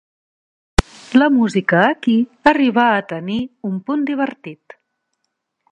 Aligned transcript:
La 1.21 1.27
música 1.35 1.83
aquí, 1.89 2.15
arribar 2.53 2.89
a 2.95 3.05
tenir 3.13 3.39
un 3.71 3.79
punt 3.91 4.09
divertit. 4.13 4.81